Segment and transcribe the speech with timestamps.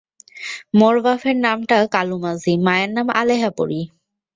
[0.79, 3.79] মোর বাফের নামডা কালুমাঝি, মায়ের নাম আলেহা পরি।।